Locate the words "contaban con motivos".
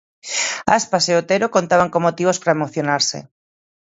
1.57-2.37